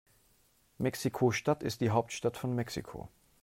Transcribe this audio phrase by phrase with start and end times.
[0.79, 3.07] Mexiko-Stadt ist die Hauptstadt von Mexiko.